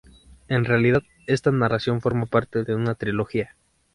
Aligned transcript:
En 0.47 0.65
realidad 0.65 1.03
esta 1.27 1.51
narración 1.51 2.01
forma 2.01 2.25
parte 2.25 2.63
de 2.63 2.73
una 2.73 2.95
trilogía. 2.95 3.55